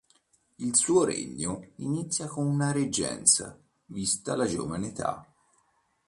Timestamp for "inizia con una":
1.75-2.71